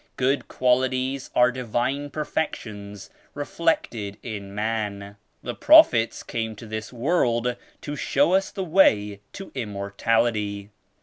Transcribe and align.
Good 0.17 0.47
qualities 0.47 1.29
are 1.35 1.51
Divine 1.51 2.09
perfections 2.09 3.11
reflected 3.35 4.17
in 4.23 4.55
man. 4.55 5.15
The 5.43 5.53
Prophets 5.53 6.23
came 6.23 6.55
to 6.55 6.65
this 6.65 6.91
world 6.91 7.55
to 7.81 7.95
show 7.95 8.33
us 8.33 8.49
the 8.49 8.63
way 8.65 9.19
to 9.33 9.51
Immortality. 9.53 10.71